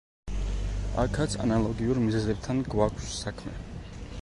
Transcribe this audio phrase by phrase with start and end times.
[1.03, 3.55] აქაც ანალოგიურ მიზეზებთან გვაქვს საქმე.